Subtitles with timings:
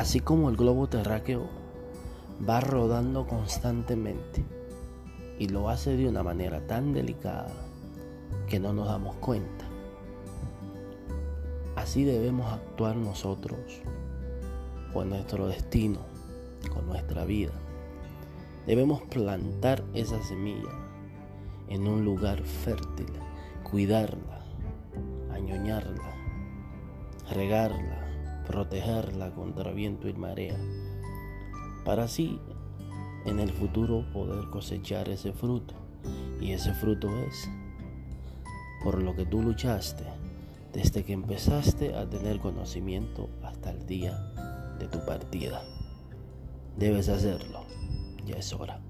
[0.00, 1.46] Así como el globo terráqueo
[2.48, 4.42] va rodando constantemente
[5.38, 7.52] y lo hace de una manera tan delicada
[8.48, 9.66] que no nos damos cuenta.
[11.76, 13.60] Así debemos actuar nosotros
[14.94, 15.98] con nuestro destino,
[16.72, 17.52] con nuestra vida.
[18.66, 20.72] Debemos plantar esa semilla
[21.68, 23.12] en un lugar fértil,
[23.70, 24.46] cuidarla,
[25.30, 26.14] añoñarla,
[27.34, 28.09] regarla,
[28.50, 30.58] protegerla contra viento y marea,
[31.84, 32.40] para así
[33.24, 35.74] en el futuro poder cosechar ese fruto.
[36.40, 37.48] Y ese fruto es
[38.82, 40.04] por lo que tú luchaste
[40.72, 44.18] desde que empezaste a tener conocimiento hasta el día
[44.80, 45.62] de tu partida.
[46.76, 47.66] Debes hacerlo,
[48.26, 48.80] ya es hora.